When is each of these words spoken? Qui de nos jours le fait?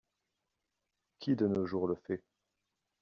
Qui 1.19 1.35
de 1.35 1.45
nos 1.45 1.67
jours 1.67 1.85
le 1.87 1.93
fait? 1.93 2.23